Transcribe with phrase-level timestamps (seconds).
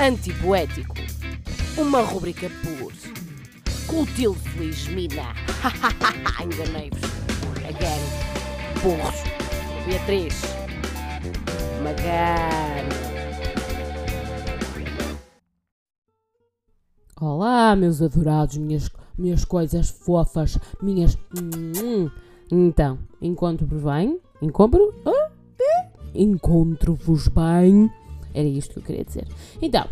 [0.00, 0.94] Antipoético.
[1.76, 2.90] Uma rubrica por
[3.86, 5.34] Clotilde Feliz Mina.
[6.42, 7.02] Enganei-vos.
[7.68, 8.00] Again.
[8.82, 9.22] Burros.
[9.86, 10.40] Beatriz.
[11.82, 12.88] Magano.
[17.20, 18.88] Olá, meus adorados, minhas,
[19.18, 21.18] minhas coisas fofas, minhas.
[21.38, 22.10] Hum,
[22.50, 24.18] Então, encontro-vos bem?
[24.40, 24.94] Encontro?
[26.14, 27.90] Encontro-vos bem?
[28.34, 29.26] Era isto que eu queria dizer.
[29.60, 29.86] Então,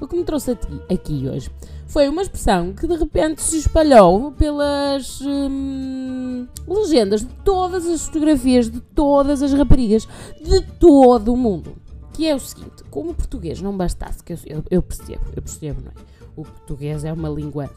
[0.00, 1.50] o que me trouxe aqui, aqui hoje
[1.86, 8.70] foi uma expressão que de repente se espalhou pelas hum, legendas de todas as fotografias
[8.70, 10.08] de todas as raparigas
[10.42, 11.76] de todo o mundo.
[12.12, 15.42] Que é o seguinte: como o português não bastasse, que eu, eu, eu percebo, eu
[15.42, 15.94] percebo, não é?
[16.36, 17.70] O português é uma língua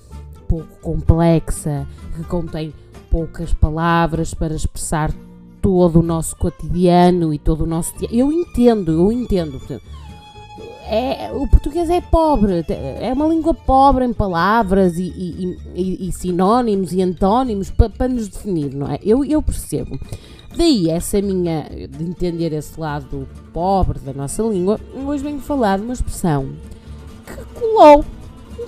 [0.47, 2.73] pouco complexa, que contém
[3.11, 5.13] poucas palavras para expressar
[5.61, 7.93] todo o nosso cotidiano e todo o nosso.
[8.11, 9.61] Eu entendo, eu entendo.
[10.89, 16.11] É, o português é pobre, é uma língua pobre em palavras e, e, e, e
[16.11, 18.99] sinónimos e antónimos para, nos definir, não é?
[19.03, 19.99] Eu, eu percebo.
[20.55, 25.83] Daí essa minha, de entender esse lado pobre da nossa língua, hoje venho falar de
[25.83, 26.49] uma expressão
[27.25, 28.05] que colou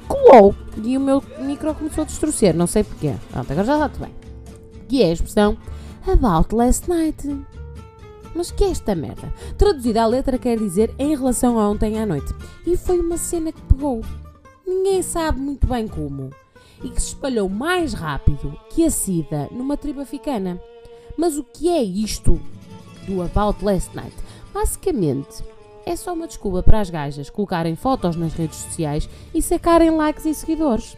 [0.08, 3.14] colou e o meu micro começou a destruir, não sei porquê.
[3.32, 4.16] Pronto, agora já está tudo bem.
[4.88, 5.58] Que é a expressão
[6.08, 7.24] About last night.
[8.36, 9.34] Mas que é esta merda?
[9.58, 12.34] Traduzida à letra quer dizer em relação a ontem à noite.
[12.66, 14.02] E foi uma cena que pegou.
[14.66, 16.30] Ninguém sabe muito bem como.
[16.84, 20.62] E que se espalhou mais rápido que a SIDA numa tribo africana.
[21.18, 22.40] Mas o que é isto
[23.06, 24.16] do About Last Night?
[24.54, 25.44] Basicamente,
[25.86, 30.26] é só uma desculpa para as gajas colocarem fotos nas redes sociais e sacarem likes
[30.26, 30.96] e seguidores.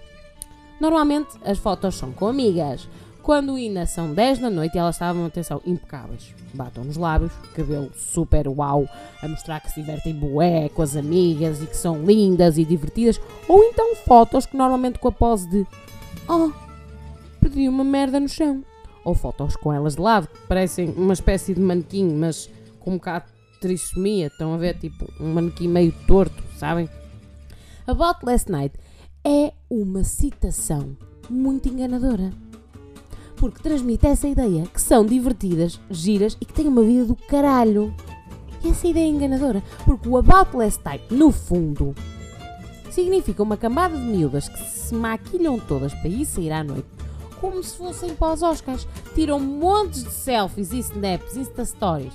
[0.79, 2.89] Normalmente as fotos são com amigas.
[3.23, 6.33] Quando ainda são 10 da noite e elas estavam, atenção, impecáveis.
[6.53, 8.89] Batam nos lábios, cabelo super uau,
[9.21, 13.21] a mostrar que se divertem bué com as amigas e que são lindas e divertidas.
[13.47, 15.67] Ou então fotos que normalmente com a pose de
[16.27, 16.51] Oh,
[17.39, 18.63] perdi uma merda no chão.
[19.03, 22.49] Ou fotos com elas de lado, que parecem uma espécie de manequim, mas
[22.79, 23.25] com um bocado
[23.59, 26.89] trissomia, estão a ver tipo um manequim meio torto, sabem?
[27.85, 28.75] About Last Night
[29.23, 30.97] é uma citação
[31.29, 32.31] muito enganadora.
[33.41, 37.91] Porque transmite essa ideia que são divertidas, giras e que têm uma vida do caralho.
[38.63, 41.95] E essa ideia é enganadora, porque o About Last Night, no fundo,
[42.91, 46.87] significa uma cambada de miúdas que se maquilham todas para ir sair à noite,
[47.39, 48.87] como se fossem para os Oscars.
[49.15, 52.13] Tiram montes de selfies e snaps, Insta Stories.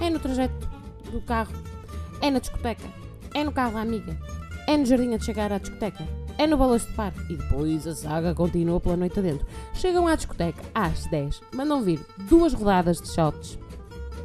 [0.00, 0.66] É no trajeto
[1.12, 1.52] do carro,
[2.22, 2.88] é na discoteca,
[3.34, 4.18] é no carro da amiga,
[4.66, 6.08] é no jardim a chegar à discoteca,
[6.38, 9.46] é no balanço de parque e depois a saga continua pela noite adentro.
[9.74, 13.58] Chegam à discoteca às 10, mandam vir duas rodadas de shots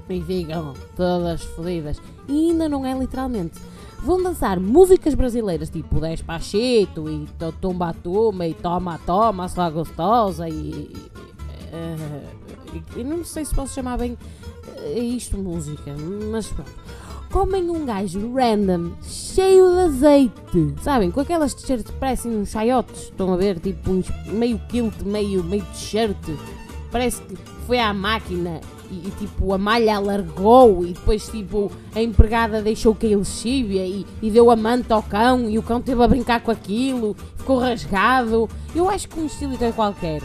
[0.10, 2.02] e ficam todas fodidas.
[2.28, 3.60] E ainda não é literalmente.
[4.00, 7.28] Vão dançar músicas brasileiras tipo Despachito e
[7.60, 10.96] Tumba Tumba e Toma Toma, Sua Gostosa e.
[11.74, 12.38] Uh,
[12.96, 14.18] e não sei se posso chamar bem
[14.78, 15.96] é isto música,
[16.32, 16.72] mas pronto.
[17.38, 21.12] Comem um gajo random, cheio de azeite, sabem?
[21.12, 23.60] Com aquelas t-shirts que parecem uns chaiotes, estão a ver?
[23.60, 26.18] Tipo uns meio kilt, meio, meio t-shirt.
[26.92, 27.36] Parece que
[27.68, 28.60] foi à máquina
[28.90, 34.04] e, e, tipo a malha alargou e depois tipo a empregada deixou cair lexívia e,
[34.20, 37.60] e deu a manta ao cão e o cão teve a brincar com aquilo, ficou
[37.60, 38.50] rasgado.
[38.74, 40.24] Eu acho que um estilo qualquer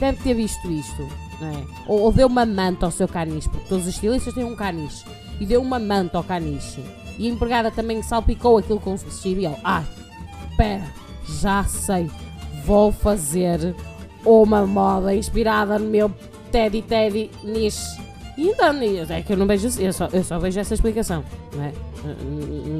[0.00, 1.06] deve ter visto isto
[1.38, 1.64] não é?
[1.86, 5.04] Ou, ou deu uma manta ao seu caniche, porque todos os estilistas têm um caniche,
[5.40, 6.82] e deu uma manta ao caniche.
[7.18, 9.86] E a empregada também salpicou aquilo com lexívia e ele, ai,
[10.50, 10.84] espera,
[11.40, 12.10] já sei,
[12.64, 13.74] vou fazer
[14.24, 16.10] uma moda inspirada no meu
[16.50, 18.02] Teddy Teddy niche.
[18.36, 18.74] E então,
[19.10, 21.24] é que eu não vejo, eu só, eu só vejo essa explicação,
[21.54, 21.72] não é?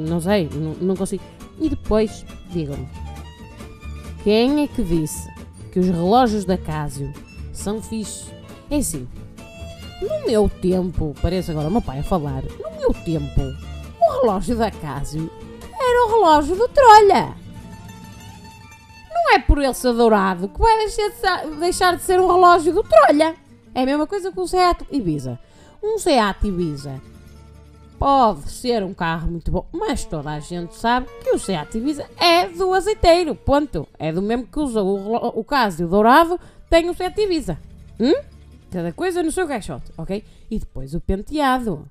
[0.09, 1.23] Não sei, não, não consigo.
[1.59, 2.87] E depois, digam-me,
[4.23, 5.29] quem é que disse
[5.71, 7.13] que os relógios da Casio
[7.53, 8.29] são fixos?
[8.69, 9.07] É assim,
[10.01, 13.41] no meu tempo, parece agora o meu pai a falar, no meu tempo,
[14.01, 15.29] o relógio da Casio
[15.79, 17.35] era o relógio do Trolha.
[19.13, 20.77] Não é por ele ser dourado que vai
[21.59, 23.35] deixar de, ser um relógio do Trolha.
[23.73, 25.39] É a mesma coisa com o Seat Ibiza.
[25.81, 27.01] Um Seat Ibiza
[27.97, 32.05] pode ser um carro muito bom, mas toda a gente sabe que o Seat Ibiza
[32.17, 33.87] é do azeiteiro, ponto.
[33.97, 36.39] É do mesmo que usa o, o Casio dourado,
[36.69, 37.57] tem o Seat Ibiza.
[37.99, 38.34] Hum?
[38.75, 40.21] Cada coisa no seu caixote, ok?
[40.51, 41.89] E depois o penteado.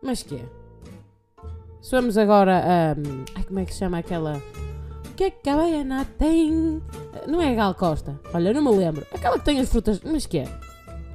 [0.00, 0.44] Mas que é?
[1.80, 2.92] Somos agora a.
[2.96, 4.40] Um, ai, como é que se chama aquela.
[5.10, 6.80] O que é que a baiana tem?
[7.26, 8.20] Não é a Gal Costa.
[8.32, 9.04] Olha, não me lembro.
[9.12, 10.00] Aquela que tem as frutas.
[10.04, 10.44] Mas que é?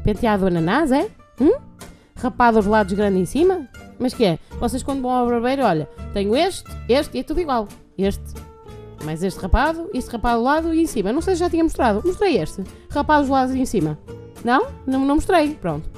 [0.04, 1.10] Penteado ananás, é?
[1.40, 1.58] Hum?
[2.18, 3.70] Rapado aos lados grande em cima?
[3.98, 4.40] Mas que é?
[4.60, 7.70] Vocês quando vão ao barbeiro, olha, tenho este, este e é tudo igual.
[7.98, 8.34] Este,
[9.04, 11.12] mais este rapado, este rapado do lado e em cima.
[11.12, 12.02] Não sei se já tinha mostrado.
[12.06, 12.64] Mostrei este.
[12.90, 13.98] Rapado do lado e em cima.
[14.44, 14.68] Não?
[14.86, 15.56] Não, não mostrei.
[15.56, 15.90] Pronto.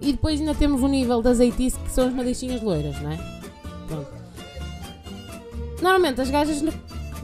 [0.00, 3.18] E depois ainda temos o nível de azeitice que são as madeixinhas loiras, não é?
[3.88, 4.08] Pronto.
[5.82, 6.62] Normalmente as gajas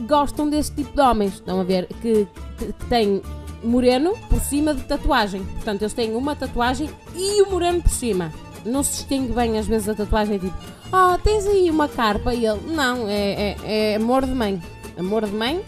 [0.01, 1.33] gostam desse tipo de homens.
[1.33, 1.87] Estão a ver?
[2.01, 2.27] Que,
[2.57, 3.21] que, que têm
[3.63, 5.43] moreno por cima de tatuagem.
[5.43, 8.31] Portanto, eles têm uma tatuagem e o moreno por cima.
[8.65, 10.55] Não se distingue bem às vezes a tatuagem é tipo,
[10.91, 14.61] oh, tens aí uma carpa e ele, não, é, é, é amor de mãe.
[14.97, 15.63] Amor de mãe.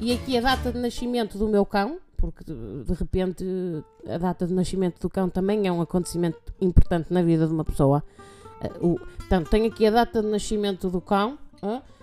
[0.00, 3.44] E aqui a data de nascimento do meu cão, porque de, repente
[4.08, 7.64] a data de nascimento do cão também é um acontecimento importante na vida de uma
[7.64, 8.02] pessoa.
[8.60, 11.38] Eh, portanto, tenho aqui a data de nascimento do cão,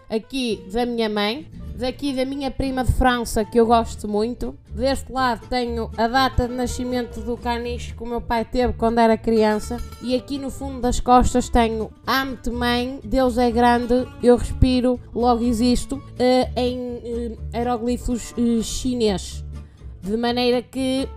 [0.10, 1.48] aqui da minha mãe,
[1.82, 4.56] daqui da minha prima de França, que eu gosto muito.
[4.74, 9.00] Deste lado tenho a data de nascimento do caniche que o meu pai teve quando
[9.00, 9.78] era criança.
[10.02, 15.44] E aqui no fundo das costas tenho Amo-te mãe, Deus é grande, eu respiro, logo
[15.44, 19.44] existo, eh, em eh, aeroglifos eh, chinês.
[20.02, 21.10] De maneira que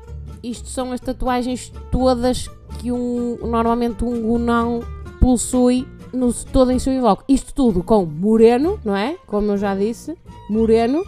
[0.42, 4.80] isto são as tatuagens todas que um, normalmente um gunão
[5.20, 7.24] possui no, todo em seu invoco.
[7.28, 9.16] Isto tudo com moreno, não é?
[9.26, 10.16] Como eu já disse,
[10.48, 11.02] moreno,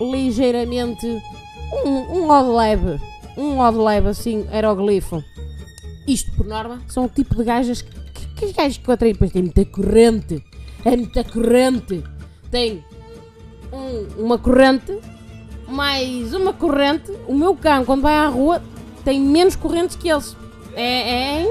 [0.00, 1.06] ligeiramente
[1.84, 3.00] um, um ode leve,
[3.36, 5.22] um ode leve assim, aeroglifo.
[6.06, 8.94] Isto, por norma, são o tipo de gajas que, que, que as gajas que eu
[8.94, 9.12] atraio.
[9.14, 10.44] Depois tem muita corrente,
[10.84, 12.02] é muita corrente.
[12.50, 12.84] Tem
[13.72, 14.98] um- uma corrente,
[15.68, 17.12] mais uma corrente.
[17.28, 18.62] O meu cão, quando vai à rua,
[19.04, 20.36] tem menos correntes que eles.
[20.74, 21.46] É, é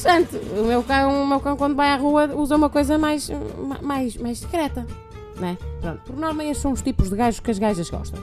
[0.00, 0.36] interessante.
[0.58, 3.80] O meu, cão, o meu cão, quando vai à rua, usa uma coisa mais, ma-
[3.82, 4.86] mais, mais secreta.
[5.36, 5.56] Né?
[5.80, 8.20] Pronto, por norma, estes são os tipos de gajos que as gajas gostam.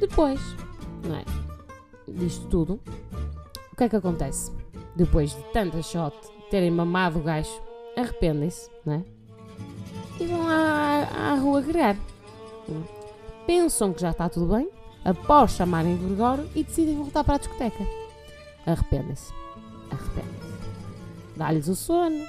[0.00, 0.40] Depois,
[1.04, 1.24] não é?
[2.08, 2.80] Disto tudo,
[3.72, 4.50] o que é que acontece?
[4.96, 6.14] Depois de tanta shot
[6.50, 7.50] terem mamado o gajo,
[7.96, 9.02] arrependem-se, não é?
[10.20, 11.96] E vão à, à rua gregar.
[13.46, 14.68] Pensam que já está tudo bem,
[15.04, 17.84] após chamarem Gregório e decidem voltar para a discoteca.
[18.66, 19.32] Arrependem-se.
[19.92, 21.36] Arrependem-se.
[21.36, 22.24] Dá-lhes o sono,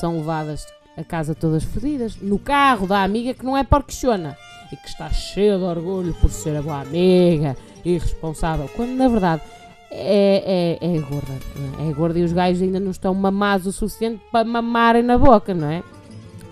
[0.00, 4.36] são levadas a casa todas fodidas, no carro da amiga que não é porquichona
[4.72, 9.08] e que está cheia de orgulho por ser a boa amiga e responsável, quando na
[9.08, 9.42] verdade
[9.90, 11.32] é, é, é gorda.
[11.78, 11.88] é?
[11.88, 15.52] É gorda e os gajos ainda não estão mamados o suficiente para mamarem na boca,
[15.54, 15.82] não é?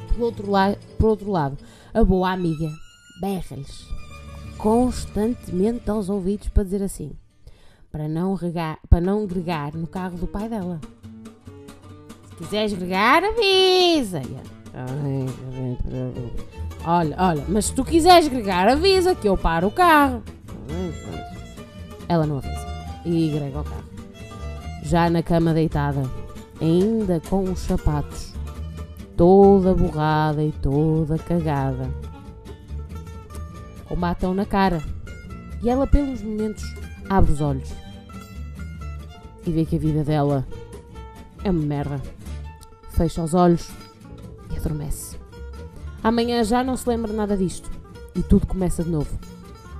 [0.08, 1.58] Por outro, la por outro lado,
[1.94, 2.70] a boa amiga
[3.20, 3.86] berra-lhes
[4.58, 7.12] constantemente aos ouvidos para dizer assim,
[7.92, 10.80] para não, regar, para não gregar no carro do pai dela.
[12.30, 14.22] Se quiseres gregar, avisa.
[14.22, 14.42] E ela,
[14.74, 15.26] "Ai,
[16.84, 20.22] Olha, olha, mas se tu quiseres gregar, avisa que eu paro o carro.
[22.08, 22.66] Ela não avisa
[23.04, 23.84] e grega o carro.
[24.82, 26.02] Já na cama deitada,
[26.60, 28.32] ainda com os sapatos,
[29.16, 31.88] toda borrada e toda cagada.
[33.88, 34.82] O matam na cara.
[35.62, 36.64] E ela, pelos momentos,
[37.08, 37.81] abre os olhos
[39.46, 40.46] e vê que a vida dela
[41.44, 42.00] é uma merda.
[42.90, 43.70] Fecha os olhos
[44.52, 45.16] e adormece.
[46.02, 47.70] Amanhã já não se lembra nada disto
[48.14, 49.18] e tudo começa de novo.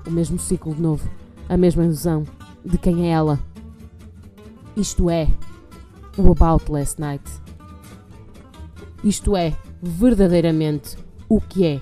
[0.07, 1.09] O mesmo ciclo de novo,
[1.49, 2.25] a mesma ilusão
[2.65, 3.39] de quem é ela.
[4.77, 5.29] Isto é
[6.17, 7.25] o About Last Night.
[9.05, 10.97] Isto é verdadeiramente
[11.29, 11.81] o que é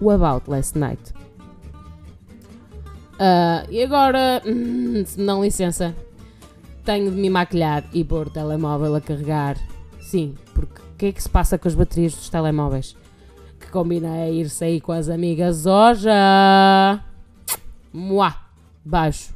[0.00, 1.14] o About Last Night.
[3.18, 5.94] Ah, e agora, hum, dão licença,
[6.86, 9.56] tenho de me maquilhar e pôr o telemóvel a carregar.
[10.00, 12.96] Sim, porque o que é que se passa com as baterias dos telemóveis?
[13.58, 16.08] Que combina a ir sair com as amigas hoje.
[17.92, 18.36] Mua!
[18.84, 19.35] Baixo.